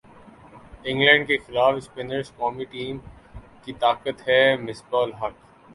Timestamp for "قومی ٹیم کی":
2.37-3.73